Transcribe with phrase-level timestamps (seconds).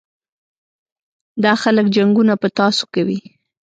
[1.43, 3.19] دا خلک جنګونه په تاسو کوي.